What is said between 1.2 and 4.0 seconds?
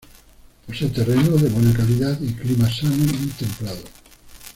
de buena calidad y clima sano y templado.